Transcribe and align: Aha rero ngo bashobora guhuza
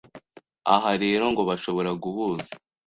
Aha 0.75 0.91
rero 1.03 1.23
ngo 1.31 1.41
bashobora 1.49 1.91
guhuza 2.03 2.49